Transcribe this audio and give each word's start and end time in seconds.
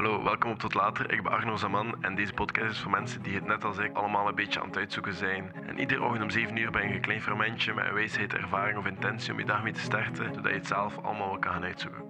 Hallo, 0.00 0.22
welkom 0.22 0.50
op 0.50 0.58
Tot 0.58 0.74
Later. 0.74 1.12
Ik 1.12 1.22
ben 1.22 1.32
Arno 1.32 1.56
Zaman 1.56 2.02
en 2.02 2.14
deze 2.14 2.32
podcast 2.32 2.70
is 2.70 2.78
voor 2.78 2.90
mensen 2.90 3.22
die 3.22 3.34
het 3.34 3.46
net 3.46 3.64
als 3.64 3.78
ik 3.78 3.96
allemaal 3.96 4.28
een 4.28 4.34
beetje 4.34 4.60
aan 4.60 4.66
het 4.66 4.76
uitzoeken 4.76 5.14
zijn. 5.14 5.52
En 5.66 5.78
iedere 5.78 6.02
ochtend 6.02 6.22
om 6.22 6.30
7 6.30 6.56
uur 6.56 6.70
ben 6.70 6.88
je 6.88 6.94
een 6.94 7.00
klein 7.00 7.22
fermentje 7.22 7.74
met 7.74 7.84
een 7.86 7.94
wijsheid, 7.94 8.32
ervaring 8.32 8.78
of 8.78 8.86
intentie 8.86 9.32
om 9.32 9.38
je 9.38 9.44
dag 9.44 9.62
mee 9.62 9.72
te 9.72 9.80
starten, 9.80 10.34
zodat 10.34 10.50
je 10.50 10.58
het 10.58 10.66
zelf 10.66 10.98
allemaal 10.98 11.28
wel 11.28 11.38
kan 11.38 11.52
gaan 11.52 11.64
uitzoeken. 11.64 12.02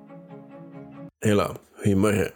Hela, 1.19 1.57
goedemorgen. 1.75 2.27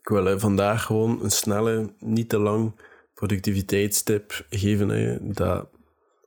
Ik 0.00 0.08
wil 0.08 0.38
vandaag 0.38 0.82
gewoon 0.82 1.22
een 1.22 1.30
snelle, 1.30 1.92
niet 1.98 2.28
te 2.28 2.38
lang 2.38 2.80
productiviteitstip 3.14 4.46
geven 4.50 4.88
je, 4.88 5.18
dat 5.20 5.68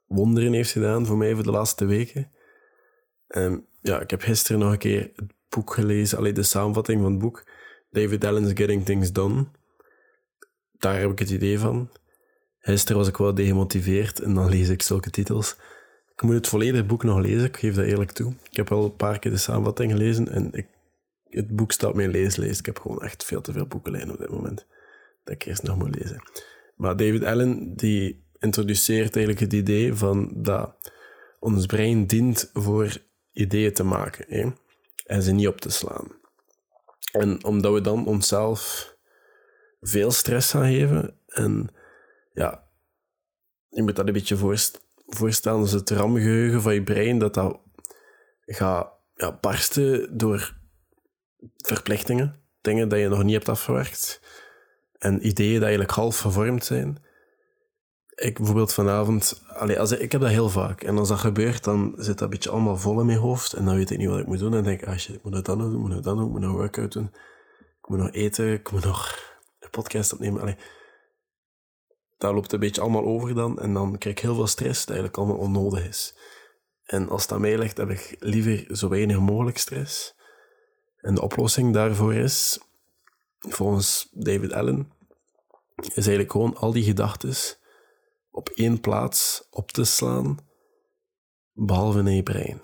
wonderen 0.08 0.54
heeft 0.54 0.72
gedaan 0.72 1.06
voor 1.06 1.18
mij 1.18 1.34
voor 1.34 1.44
de 1.44 1.52
laatste 1.52 1.86
weken. 1.86 2.32
En 3.28 3.66
ja, 3.82 4.00
ik 4.00 4.10
heb 4.10 4.22
gisteren 4.22 4.62
nog 4.62 4.72
een 4.72 4.78
keer 4.78 5.12
het 5.16 5.34
boek 5.50 5.74
gelezen, 5.74 6.18
alleen 6.18 6.34
de 6.34 6.44
samenvatting 6.44 7.02
van 7.02 7.12
het 7.12 7.22
boek. 7.22 7.44
David 7.92 8.26
Allen's 8.26 8.52
Getting 8.54 8.86
Things 8.86 9.12
Done. 9.12 9.46
Daar 10.71 11.00
heb 11.00 11.11
ik 11.11 11.20
het 11.20 11.29
idee 11.29 11.60
van. 11.60 11.89
Gisteren 12.60 12.98
was 12.98 13.07
ik 13.07 13.18
wel 13.18 13.34
degemotiveerd 13.34 14.20
en 14.20 14.34
dan 14.34 14.50
lees 14.50 14.70
ik 14.70 14.82
zulke 14.82 15.10
titels. 15.10 15.56
Ik 16.14 16.21
moet 16.21 16.36
het 16.36 16.48
volledige 16.48 16.84
boek 16.84 17.04
nog 17.04 17.20
lezen, 17.20 17.46
ik 17.46 17.57
geef 17.57 17.75
dat 17.75 17.86
eerlijk 17.86 18.12
toe. 18.12 18.34
Ik 18.50 18.56
heb 18.57 18.71
al 18.71 18.84
een 18.84 18.96
paar 18.96 19.20
keer 19.20 19.32
de 19.32 19.38
samenvatting 19.38 19.92
gelezen 19.92 20.29
en 20.29 20.54
ik, 20.54 20.68
het 21.29 21.56
boek 21.56 21.71
staat 21.71 21.93
mijn 21.93 22.10
leeslijst. 22.10 22.60
Ik 22.60 22.65
heb 22.65 22.79
gewoon 22.79 23.01
echt 23.01 23.25
veel 23.25 23.42
te 23.42 23.51
veel 23.51 23.65
boeken 23.65 23.92
liggen 23.92 24.12
op 24.12 24.18
dit 24.18 24.29
moment. 24.29 24.65
Dat 25.23 25.34
ik 25.34 25.46
eerst 25.46 25.64
nog 25.64 25.78
moet 25.78 25.96
lezen. 25.96 26.21
Maar 26.76 26.98
David 26.98 27.23
Allen, 27.23 27.76
die 27.76 28.23
introduceert 28.39 29.15
eigenlijk 29.15 29.39
het 29.39 29.54
idee 29.54 29.93
van 29.93 30.32
dat 30.36 30.92
ons 31.39 31.65
brein 31.65 32.06
dient 32.06 32.50
voor 32.53 32.98
ideeën 33.31 33.73
te 33.73 33.84
maken 33.84 34.26
hè? 34.28 34.50
en 35.06 35.22
ze 35.22 35.31
niet 35.31 35.48
op 35.48 35.62
te 35.62 35.70
slaan. 35.70 36.20
En 37.11 37.44
omdat 37.44 37.73
we 37.73 37.81
dan 37.81 38.06
onszelf 38.06 38.89
veel 39.81 40.11
stress 40.11 40.52
gaan 40.52 40.72
geven. 40.72 41.17
En 41.28 41.70
ja, 42.34 42.67
je 43.70 43.84
moet 43.84 43.95
dat 43.95 44.08
een 44.08 44.14
beetje 44.14 44.38
voorst 44.38 44.81
voorstellen 45.16 45.59
als 45.59 45.72
het 45.72 45.89
ramgeheugen 45.89 46.62
van 46.62 46.73
je 46.73 46.84
brein, 46.84 47.20
dat 47.20 47.34
dat 47.34 47.59
gaat 48.45 48.92
ja, 49.16 49.38
barsten 49.42 50.17
door 50.17 50.58
verplichtingen, 51.58 52.42
dingen 52.62 52.89
dat 52.89 53.00
je 53.00 53.08
nog 53.08 53.23
niet 53.23 53.34
hebt 53.34 53.50
afgewerkt. 53.50 54.22
En 54.98 55.28
ideeën 55.28 55.52
die 55.52 55.62
eigenlijk 55.62 55.92
half 55.92 56.20
gevormd 56.20 56.66
zijn. 56.66 57.04
Ik 58.22 58.38
bijvoorbeeld 58.38 58.73
vanavond, 58.73 59.41
allez, 59.47 59.77
als 59.77 59.91
ik, 59.91 60.00
ik 60.00 60.11
heb 60.11 60.22
dat 60.22 60.30
heel 60.30 60.50
vaak. 60.50 60.83
En 60.83 60.97
als 60.97 61.08
dat 61.08 61.19
gebeurt, 61.19 61.64
dan 61.64 61.94
zit 61.97 62.17
dat 62.17 62.30
beetje 62.30 62.50
allemaal 62.50 62.77
vol 62.77 63.00
in 63.00 63.05
mijn 63.05 63.17
hoofd. 63.17 63.53
En 63.53 63.66
dan 63.66 63.75
weet 63.75 63.89
ik 63.89 63.97
niet 63.97 64.08
wat 64.08 64.19
ik 64.19 64.27
moet 64.27 64.39
doen. 64.39 64.53
En 64.53 64.64
denk 64.64 64.81
ik, 64.81 64.88
ah 64.88 64.97
ik 64.97 65.23
moet 65.23 65.33
het 65.33 65.45
dan 65.45 65.58
doen, 65.58 65.73
ik 65.73 65.80
moet 65.80 65.94
het 65.94 66.03
dan 66.03 66.17
doen, 66.17 66.25
ik 66.25 66.31
moet 66.31 66.42
nog 66.42 66.52
workout 66.52 66.92
doen. 66.92 67.11
Ik 67.81 67.88
moet 67.88 67.97
nog 67.97 68.11
eten, 68.11 68.53
ik 68.53 68.72
moet 68.72 68.83
nog 68.83 69.17
een 69.59 69.69
podcast 69.69 70.14
opnemen. 70.14 70.42
Allee, 70.42 70.55
dat 72.17 72.33
loopt 72.33 72.52
een 72.52 72.59
beetje 72.59 72.81
allemaal 72.81 73.05
over 73.05 73.36
dan. 73.36 73.59
En 73.59 73.73
dan 73.73 73.97
krijg 73.97 74.16
ik 74.16 74.22
heel 74.22 74.36
veel 74.36 74.47
stress, 74.47 74.80
dat 74.80 74.89
eigenlijk 74.89 75.17
allemaal 75.17 75.38
onnodig 75.38 75.88
is. 75.88 76.16
En 76.86 77.09
als 77.09 77.27
aan 77.27 77.42
mij 77.42 77.58
ligt, 77.58 77.77
heb 77.77 77.89
ik 77.89 78.16
liever 78.19 78.75
zo 78.77 78.89
weinig 78.89 79.19
mogelijk 79.19 79.58
stress. 79.58 80.16
En 80.97 81.16
de 81.16 81.22
oplossing 81.22 81.73
daarvoor 81.73 82.14
is, 82.14 82.59
volgens 83.39 84.08
David 84.11 84.53
Allen, 84.53 84.92
is 85.75 85.94
eigenlijk 85.95 86.31
gewoon 86.31 86.55
al 86.55 86.72
die 86.72 86.83
gedachten 86.83 87.59
op 88.32 88.50
één 88.50 88.80
plaats 88.80 89.48
op 89.50 89.72
te 89.72 89.84
slaan, 89.84 90.38
behalve 91.52 92.00
in 92.00 92.16
je 92.16 92.24
brein. 92.24 92.60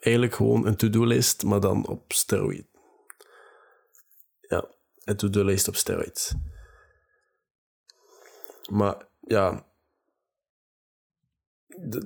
Eigenlijk 0.00 0.34
gewoon 0.34 0.66
een 0.66 0.76
to-do-list, 0.76 1.44
maar 1.44 1.60
dan 1.60 1.86
op 1.86 2.12
steroid. 2.12 2.66
Ja, 4.40 4.68
een 5.04 5.16
to-do-list 5.16 5.68
op 5.68 5.76
steroids. 5.76 6.34
Maar 8.70 9.08
ja, 9.20 9.66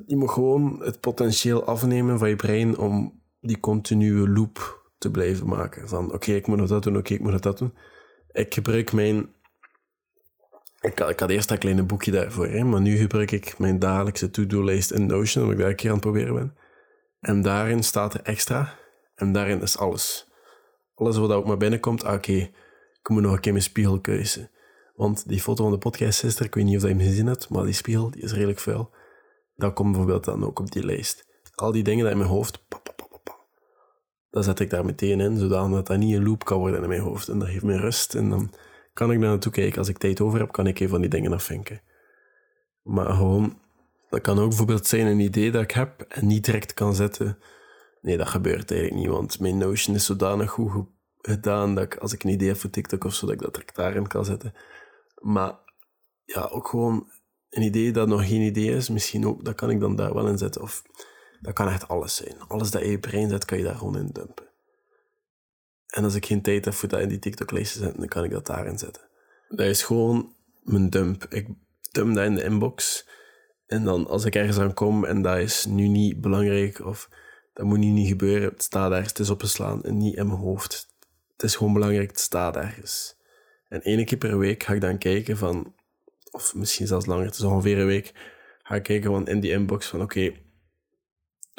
je 0.07 0.17
moet 0.17 0.31
gewoon 0.31 0.83
het 0.83 1.01
potentieel 1.01 1.64
afnemen 1.64 2.19
van 2.19 2.29
je 2.29 2.36
brein 2.36 2.79
om 2.79 3.23
die 3.41 3.61
continue 3.61 4.29
loop 4.29 4.91
te 4.98 5.11
blijven 5.11 5.47
maken. 5.47 5.89
Van 5.89 6.13
oké, 6.13 6.33
ik 6.33 6.47
moet 6.47 6.57
nog 6.57 6.69
dat 6.69 6.83
doen, 6.83 6.97
oké, 6.97 7.14
ik 7.14 7.20
moet 7.20 7.33
nog 7.33 7.41
dat 7.41 7.59
doen. 7.59 7.75
Ik 8.33 8.55
gebruik 8.55 8.92
mijn 8.92 9.35
ik 10.86 11.19
had, 11.19 11.30
eerst 11.30 11.48
dat 11.48 11.58
kleine 11.58 11.83
boekje 11.83 12.11
daarvoor, 12.11 12.47
hè, 12.47 12.64
maar 12.64 12.80
nu 12.80 12.97
gebruik 12.97 13.30
ik 13.30 13.58
mijn 13.58 13.79
dagelijkse 13.79 14.30
to-do-lijst 14.30 14.91
in 14.91 15.07
Notion, 15.07 15.42
omdat 15.42 15.58
ik 15.58 15.63
daar 15.63 15.70
een 15.70 15.77
keer 15.77 15.91
aan 15.91 15.97
het 15.97 16.05
proberen 16.05 16.35
ben. 16.35 16.57
En 17.20 17.42
daarin 17.42 17.83
staat 17.83 18.14
er 18.14 18.23
extra, 18.23 18.74
en 19.14 19.33
daarin 19.33 19.61
is 19.63 19.79
alles. 19.79 20.30
Alles 20.95 21.17
wat 21.17 21.30
ook 21.30 21.47
maar 21.47 21.57
binnenkomt, 21.57 22.05
ah, 22.05 22.14
oké, 22.14 22.33
ik 23.02 23.08
moet 23.08 23.23
nog 23.23 23.33
een 23.33 23.41
keer 23.41 23.52
mijn 23.52 23.64
spiegel 23.64 24.01
keuzen. 24.01 24.51
Want 24.95 25.29
die 25.29 25.41
foto 25.41 25.63
van 25.63 25.73
de 25.73 25.79
podcast 25.79 26.20
gisteren, 26.20 26.47
ik 26.47 26.55
weet 26.55 26.64
niet 26.64 26.77
of 26.77 26.83
je 26.83 26.89
hem 26.89 27.01
gezien 27.01 27.27
hebt, 27.27 27.48
maar 27.48 27.64
die 27.64 27.73
spiegel 27.73 28.11
die 28.11 28.23
is 28.23 28.33
redelijk 28.33 28.58
vuil. 28.58 28.91
Dat 29.57 29.73
komt 29.73 29.91
bijvoorbeeld 29.91 30.24
dan 30.24 30.45
ook 30.45 30.58
op 30.58 30.73
die 30.73 30.85
lijst. 30.85 31.27
Al 31.55 31.73
die 31.73 31.83
dingen 31.83 32.03
die 32.03 32.13
in 32.13 32.18
mijn 32.18 32.30
hoofd, 32.30 32.68
pap, 32.68 32.86
dat 34.36 34.45
zet 34.45 34.61
ik 34.61 34.70
daar 34.70 34.85
meteen 34.85 35.20
in, 35.20 35.36
zodat 35.36 35.86
dat 35.86 35.98
niet 35.98 36.14
een 36.14 36.24
loop 36.24 36.45
kan 36.45 36.58
worden 36.58 36.83
in 36.83 36.89
mijn 36.89 37.01
hoofd. 37.01 37.29
En 37.29 37.39
dat 37.39 37.48
geeft 37.48 37.63
me 37.63 37.77
rust 37.77 38.14
en 38.14 38.30
dan 38.30 38.51
kan 38.96 39.12
ik 39.12 39.20
daar 39.20 39.29
naartoe 39.29 39.52
kijken. 39.52 39.79
Als 39.79 39.89
ik 39.89 39.98
tijd 39.98 40.20
over 40.20 40.39
heb, 40.39 40.52
kan 40.52 40.67
ik 40.67 40.80
een 40.80 40.89
van 40.89 41.01
die 41.01 41.11
dingen 41.11 41.33
afvinken. 41.33 41.80
Maar 42.83 43.12
gewoon, 43.12 43.58
dat 44.11 44.20
kan 44.20 44.39
ook 44.39 44.48
bijvoorbeeld 44.48 44.86
zijn 44.86 45.07
een 45.07 45.20
idee 45.20 45.51
dat 45.51 45.62
ik 45.62 45.70
heb 45.70 46.01
en 46.01 46.27
niet 46.27 46.45
direct 46.45 46.74
kan 46.74 46.95
zetten. 46.95 47.39
Nee, 48.02 48.17
dat 48.17 48.29
gebeurt 48.29 48.70
eigenlijk 48.70 49.01
niet, 49.01 49.11
want 49.11 49.40
mijn 49.40 49.58
Notion 49.58 49.95
is 49.95 50.05
zodanig 50.05 50.51
goed 50.51 50.86
gedaan 51.20 51.74
dat 51.74 51.85
ik, 51.85 51.96
als 51.96 52.12
ik 52.12 52.24
een 52.24 52.30
idee 52.30 52.48
heb 52.48 52.56
voor 52.56 52.70
TikTok 52.70 53.05
of 53.05 53.14
zo, 53.14 53.27
dat 53.27 53.35
ik 53.35 53.40
dat 53.40 53.55
direct 53.55 53.77
daarin 53.77 54.06
kan 54.06 54.24
zetten. 54.24 54.55
Maar 55.20 55.55
ja, 56.24 56.48
ook 56.52 56.68
gewoon 56.68 57.11
een 57.51 57.62
idee 57.62 57.92
dat 57.92 58.08
nog 58.08 58.29
geen 58.29 58.42
idee 58.42 58.70
is, 58.70 58.89
misschien 58.89 59.27
ook, 59.27 59.45
dat 59.45 59.55
kan 59.55 59.70
ik 59.70 59.80
dan 59.80 59.96
daar 59.96 60.14
wel 60.14 60.29
in 60.29 60.39
zetten. 60.39 60.62
Of 60.62 60.83
dat 61.40 61.52
kan 61.52 61.68
echt 61.68 61.89
alles 61.89 62.17
zijn. 62.17 62.40
Alles 62.48 62.70
dat 62.70 62.83
je 62.83 62.98
brein 62.98 63.29
zet, 63.29 63.45
kan 63.45 63.58
je 63.58 63.64
daar 63.64 63.74
gewoon 63.74 63.98
in 63.98 64.11
dumpen. 64.12 64.46
En 65.86 66.05
als 66.05 66.14
ik 66.14 66.27
geen 66.27 66.42
tijd 66.42 66.64
heb 66.64 66.74
voor 66.74 66.89
dat 66.89 67.01
in 67.01 67.08
die 67.08 67.19
TikTok-lijst 67.19 67.73
te 67.73 67.79
zetten, 67.79 67.98
dan 67.98 68.08
kan 68.08 68.24
ik 68.24 68.30
dat 68.30 68.47
daarin 68.47 68.79
zetten. 68.79 69.02
Dat 69.48 69.67
is 69.67 69.83
gewoon 69.83 70.35
mijn 70.63 70.91
dump. 70.91 71.27
Ik 71.29 71.48
dump 71.92 72.14
dat 72.14 72.24
in 72.24 72.35
de 72.35 72.45
inbox. 72.45 73.08
En 73.67 73.85
dan 73.85 74.07
als 74.07 74.24
ik 74.24 74.35
ergens 74.35 74.58
aan 74.58 74.74
kom 74.74 75.05
en 75.05 75.23
dat 75.23 75.39
is 75.39 75.64
nu 75.64 75.89
niet 75.89 76.20
belangrijk 76.20 76.85
of 76.85 77.08
dat 77.57 77.67
moet 77.67 77.79
nu 77.79 77.86
niet 77.86 78.08
gebeuren, 78.08 78.48
het 78.48 78.63
staat 78.63 78.91
ergens, 78.91 79.08
het 79.08 79.19
is 79.19 79.30
opgeslaan 79.30 79.83
en 79.83 79.97
niet 79.97 80.17
in 80.17 80.27
mijn 80.27 80.39
hoofd. 80.39 80.95
Het 81.33 81.42
is 81.42 81.57
gewoon 81.57 81.73
belangrijk, 81.73 82.08
het 82.08 82.20
staat 82.20 82.57
ergens. 82.57 83.17
En 83.68 83.83
één 83.83 84.05
keer 84.05 84.18
per 84.18 84.39
week 84.39 84.63
ga 84.63 84.73
ik 84.73 84.80
dan 84.80 84.98
kijken 84.98 85.36
van, 85.36 85.74
of 86.30 86.55
misschien 86.55 86.86
zelfs 86.86 87.07
langer, 87.07 87.24
het 87.24 87.35
is 87.35 87.42
ongeveer 87.42 87.79
een 87.79 87.86
week, 87.86 88.13
ga 88.63 88.74
ik 88.74 88.83
kijken 88.83 89.11
van 89.11 89.29
in 89.29 89.41
die 89.41 89.51
inbox 89.51 89.86
van 89.86 90.03
oké, 90.03 90.33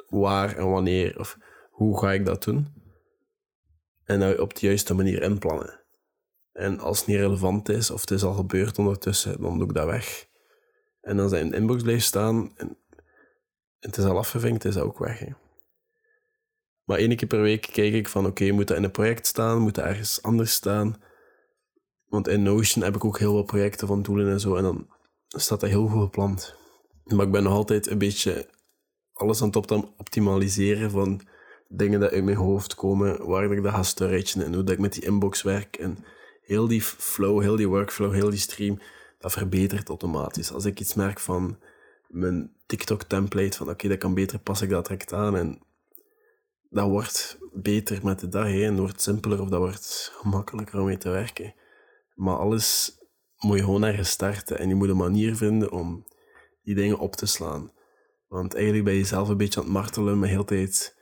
waar 0.10 0.58
en 0.58 0.70
wanneer 0.70 1.20
of 1.20 1.38
hoe 1.70 2.00
ga 2.00 2.14
ik 2.14 2.26
dat 2.26 2.44
doen? 2.44 2.68
En 4.08 4.20
dat 4.20 4.40
op 4.40 4.56
de 4.56 4.66
juiste 4.66 4.94
manier 4.94 5.22
inplannen. 5.22 5.80
En 6.52 6.80
als 6.80 6.98
het 6.98 7.08
niet 7.08 7.18
relevant 7.18 7.70
is, 7.70 7.92
of 7.92 8.02
het 8.02 8.12
is 8.12 8.24
al 8.24 8.34
gebeurd 8.34 8.78
ondertussen, 8.78 9.42
dan 9.42 9.58
doe 9.58 9.68
ik 9.68 9.74
dat 9.74 9.86
weg. 9.86 10.28
En 11.02 11.20
als 11.20 11.32
dat 11.32 11.40
in 11.40 11.50
de 11.50 11.56
inbox 11.56 11.84
blijft 11.84 12.06
staan 12.06 12.52
en 12.56 12.78
het 13.80 13.98
is 13.98 14.04
al 14.04 14.18
afgevinkt, 14.18 14.66
is 14.66 14.74
dat 14.74 14.84
ook 14.84 14.98
weg. 14.98 15.20
Hè. 15.20 15.30
Maar 16.84 16.98
één 16.98 17.16
keer 17.16 17.28
per 17.28 17.42
week 17.42 17.70
kijk 17.72 17.94
ik 17.94 18.08
van, 18.08 18.26
oké, 18.26 18.52
moet 18.52 18.68
dat 18.68 18.78
in 18.78 18.84
een 18.84 18.92
project 18.92 19.28
staan? 19.28 19.62
Moet 19.62 19.76
dat 19.76 19.86
ergens 19.86 20.22
anders 20.22 20.52
staan? 20.52 21.02
Want 22.06 22.28
in 22.28 22.44
Notion 22.44 22.84
heb 22.84 22.96
ik 22.96 23.06
ook 23.06 23.20
heel 23.20 23.34
veel 23.34 23.44
projecten 23.44 23.88
van 23.88 24.02
doelen 24.02 24.32
en 24.32 24.40
zo, 24.40 24.56
en 24.56 24.64
dan 24.64 24.90
staat 25.28 25.60
dat 25.60 25.70
heel 25.70 25.88
goed 25.88 26.02
gepland. 26.02 26.56
Maar 27.04 27.26
ik 27.26 27.32
ben 27.32 27.44
nog 27.44 27.54
altijd 27.54 27.90
een 27.90 27.98
beetje 27.98 28.50
alles 29.14 29.42
aan 29.42 29.48
het 29.48 29.72
optimaliseren 29.98 30.92
van 30.92 31.22
dingen 31.70 32.00
die 32.00 32.10
uit 32.10 32.24
mijn 32.24 32.38
hoofd 32.38 32.76
komen, 32.76 33.28
waar 33.28 33.52
ik 33.52 33.64
dat 33.64 33.74
ga 33.74 33.84
storagen 33.84 34.46
en 34.46 34.54
hoe 34.54 34.64
dat 34.64 34.74
ik 34.74 34.80
met 34.80 34.94
die 34.94 35.06
inbox 35.06 35.42
werk. 35.42 35.76
En 35.78 35.98
heel 36.42 36.68
die 36.68 36.82
flow, 36.82 37.42
heel 37.42 37.56
die 37.56 37.68
workflow, 37.68 38.14
heel 38.14 38.30
die 38.30 38.40
stream, 38.40 38.80
dat 39.20 39.32
verbetert 39.32 39.90
automatisch. 39.90 40.52
Als 40.52 40.66
ik 40.66 40.80
iets 40.80 40.94
merk 40.94 41.20
van 41.20 41.60
mijn 42.08 42.52
TikTok-template, 42.66 43.58
van 43.58 43.70
oké, 43.70 43.88
dat 43.88 43.98
kan 43.98 44.14
beter, 44.14 44.40
pas 44.40 44.62
ik 44.62 44.70
dat 44.70 44.86
direct 44.86 45.14
aan. 45.14 45.36
En 45.36 45.62
dat 46.70 46.90
wordt 46.90 47.38
beter 47.54 48.00
met 48.04 48.20
de 48.20 48.28
dag 48.28 48.46
heen, 48.46 48.70
dat 48.70 48.80
wordt 48.80 49.02
simpeler 49.02 49.42
of 49.42 49.50
dat 49.50 49.60
wordt 49.60 50.12
gemakkelijker 50.14 50.80
om 50.80 50.86
mee 50.86 50.98
te 50.98 51.10
werken. 51.10 51.54
Maar 52.14 52.38
alles 52.38 52.98
moet 53.38 53.58
je 53.58 53.64
gewoon 53.64 53.84
ergens 53.84 54.10
starten 54.10 54.60
en 54.60 54.70
je 54.70 54.76
moet 54.76 54.90
een 54.90 54.98
manier 54.98 55.36
vinden 55.36 55.72
om 55.72 56.06
die 56.64 56.76
dingen 56.76 57.00
op 57.00 57.16
te 57.16 57.26
slaan. 57.26 57.72
Want 58.28 58.54
eigenlijk 58.54 58.86
ben 58.86 58.94
je 58.94 59.04
zelf 59.04 59.30
een 59.30 59.38
beetje 59.38 59.60
aan 59.60 59.66
het 59.66 59.76
martelen 59.76 60.20
met 60.20 60.30
heel 60.30 60.46
tijd 60.46 60.97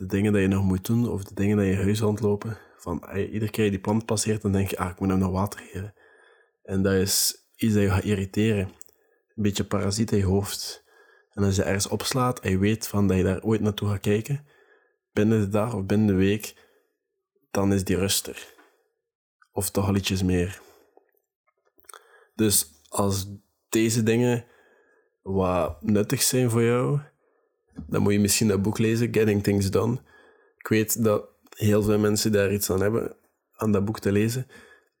de 0.00 0.06
dingen 0.06 0.32
die 0.32 0.42
je 0.42 0.48
nog 0.48 0.64
moet 0.64 0.86
doen, 0.86 1.08
of 1.08 1.24
de 1.24 1.34
dingen 1.34 1.56
die 1.56 1.66
je 1.66 1.76
huis 1.76 2.00
lopen 2.00 2.58
van 2.76 3.04
iedere 3.16 3.50
keer 3.50 3.64
je 3.64 3.70
die 3.70 3.80
plant 3.80 4.06
passeert, 4.06 4.42
dan 4.42 4.52
denk 4.52 4.68
je, 4.70 4.78
ah, 4.78 4.90
ik 4.90 5.00
moet 5.00 5.08
hem 5.08 5.18
nog 5.18 5.32
water 5.32 5.60
geven. 5.60 5.94
En 6.62 6.82
dat 6.82 6.92
is 6.92 7.44
iets 7.56 7.74
dat 7.74 7.82
je 7.82 7.90
gaat 7.90 8.04
irriteren. 8.04 8.66
Een 9.34 9.42
beetje 9.42 9.64
parasiet 9.64 10.12
in 10.12 10.18
je 10.18 10.24
hoofd. 10.24 10.84
En 11.32 11.44
als 11.44 11.56
je 11.56 11.62
ergens 11.62 11.88
opslaat 11.88 12.40
en 12.40 12.50
je 12.50 12.58
weet 12.58 12.86
van 12.88 13.06
dat 13.06 13.16
je 13.16 13.22
daar 13.22 13.42
ooit 13.42 13.60
naartoe 13.60 13.88
gaat 13.88 14.00
kijken, 14.00 14.46
binnen 15.12 15.40
de 15.40 15.48
dag 15.48 15.74
of 15.74 15.84
binnen 15.84 16.06
de 16.06 16.14
week, 16.14 16.54
dan 17.50 17.72
is 17.72 17.84
die 17.84 17.96
ruster. 17.96 18.54
of 19.52 19.70
toch 19.70 19.86
al 19.86 19.96
ietsjes 19.96 20.22
meer. 20.22 20.60
Dus 22.34 22.70
als 22.88 23.26
deze 23.68 24.02
dingen 24.02 24.44
wat 25.22 25.82
nuttig 25.82 26.22
zijn 26.22 26.50
voor 26.50 26.62
jou, 26.62 27.00
dan 27.86 28.02
moet 28.02 28.12
je 28.12 28.20
misschien 28.20 28.48
dat 28.48 28.62
boek 28.62 28.78
lezen, 28.78 29.14
Getting 29.14 29.42
Things 29.42 29.70
Done. 29.70 29.98
Ik 30.56 30.68
weet 30.68 31.04
dat 31.04 31.28
heel 31.56 31.82
veel 31.82 31.98
mensen 31.98 32.32
daar 32.32 32.52
iets 32.52 32.70
aan 32.70 32.80
hebben, 32.80 33.16
aan 33.56 33.72
dat 33.72 33.84
boek 33.84 33.98
te 33.98 34.12
lezen. 34.12 34.46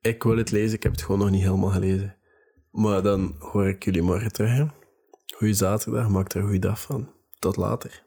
Ik 0.00 0.22
wil 0.22 0.36
het 0.36 0.50
lezen, 0.50 0.76
ik 0.76 0.82
heb 0.82 0.92
het 0.92 1.02
gewoon 1.02 1.20
nog 1.20 1.30
niet 1.30 1.42
helemaal 1.42 1.70
gelezen. 1.70 2.16
Maar 2.70 3.02
dan 3.02 3.34
hoor 3.38 3.68
ik 3.68 3.84
jullie 3.84 4.02
morgen 4.02 4.32
terug. 4.32 4.68
Goeie 5.36 5.54
zaterdag, 5.54 6.08
maak 6.08 6.32
er 6.32 6.36
een 6.36 6.42
goede 6.42 6.58
dag 6.58 6.80
van. 6.80 7.12
Tot 7.38 7.56
later. 7.56 8.02